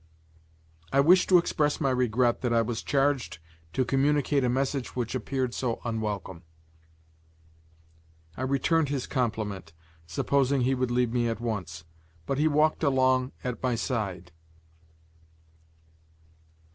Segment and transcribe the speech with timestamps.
[0.91, 3.37] I wish to express my regret that I was charged
[3.73, 6.41] to communicate a message which appeared so unwelcome."
[8.35, 9.73] I returned his compliment,
[10.07, 11.83] supposing he would leave me at once;
[12.25, 14.31] but he walked along at my side.